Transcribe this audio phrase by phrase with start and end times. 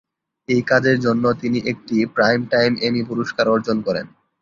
[0.49, 4.05] এই কাজের জন্য তিনি একটি প্রাইমটাইম এমি পুরস্কার অর্জন করেন।